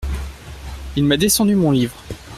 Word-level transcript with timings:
Il 0.95 1.03
m’a 1.03 1.15
descendu 1.15 1.53
mon 1.53 1.69
livre. 1.69 1.95